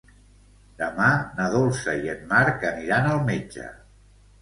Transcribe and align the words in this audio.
Demà 0.79 1.09
na 1.41 1.51
Dolça 1.57 1.95
i 2.07 2.11
en 2.17 2.27
Marc 2.35 2.69
aniran 2.73 3.15
al 3.15 3.25
metge. 3.33 3.73